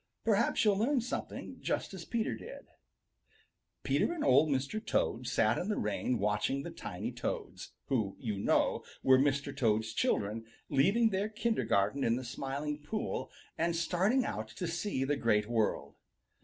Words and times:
Perhaps 0.25 0.65
you'll 0.65 0.79
learn 0.79 0.99
something 0.99 1.57
just 1.61 1.93
as 1.93 2.05
Peter 2.05 2.33
did. 2.33 2.65
Peter 3.83 4.11
and 4.11 4.23
Old 4.23 4.49
Mr. 4.49 4.83
Toad 4.83 5.27
sat 5.27 5.59
in 5.59 5.69
the 5.69 5.77
rain 5.77 6.17
watching 6.17 6.63
the 6.63 6.71
tiny 6.71 7.11
Toads, 7.11 7.73
who, 7.85 8.15
you 8.19 8.35
know, 8.39 8.83
were 9.03 9.19
Mr. 9.19 9.55
Toad's 9.55 9.93
children, 9.93 10.43
leaving 10.69 11.11
their 11.11 11.29
kindergarten 11.29 12.03
in 12.03 12.15
the 12.15 12.23
Smiling 12.23 12.79
Pool 12.81 13.29
and 13.59 13.75
starting 13.75 14.25
out 14.25 14.47
to 14.47 14.65
see 14.67 15.03
the 15.03 15.17
Great 15.17 15.45
World. 15.45 15.93